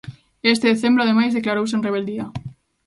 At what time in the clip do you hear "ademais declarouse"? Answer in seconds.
1.03-1.73